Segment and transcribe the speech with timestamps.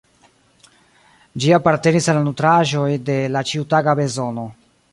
[1.43, 4.47] Ĝi apartenis al la nutraĵoj de la ĉiutaga bezono.